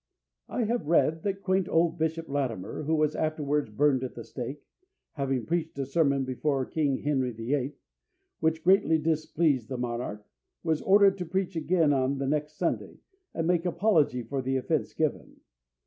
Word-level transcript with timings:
I 0.49 0.63
have 0.63 0.87
read 0.87 1.21
that 1.21 1.43
quaint 1.43 1.69
old 1.69 1.99
Bishop 1.99 2.27
Latimer, 2.27 2.81
who 2.85 2.95
was 2.95 3.15
afterwards 3.15 3.69
burned 3.69 4.03
at 4.03 4.15
the 4.15 4.23
stake, 4.23 4.63
"having 5.11 5.45
preached 5.45 5.77
a 5.77 5.85
sermon 5.85 6.25
before 6.25 6.65
King 6.65 7.03
Henry 7.03 7.29
VIII, 7.29 7.75
which 8.39 8.63
greatly 8.63 8.97
displeased 8.97 9.69
the 9.69 9.77
monarch, 9.77 10.25
was 10.63 10.81
ordered 10.81 11.19
to 11.19 11.25
preach 11.27 11.55
again 11.55 11.93
on 11.93 12.17
the 12.17 12.25
next 12.25 12.53
Sunday, 12.57 12.97
and 13.35 13.45
make 13.45 13.63
apology 13.63 14.23
for 14.23 14.41
the 14.41 14.57
offence 14.57 14.91
given. 14.95 15.41